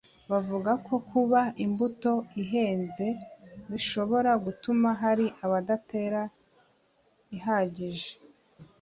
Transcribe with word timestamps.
Bavuga 0.31 0.71
ko 0.85 0.95
kuba 1.09 1.41
imbuto 1.65 2.13
ihenze 2.41 3.05
bishobora 3.69 4.31
gutuma 4.45 4.89
hari 5.01 5.25
abadatera 5.45 6.21
ihagije 7.37 8.11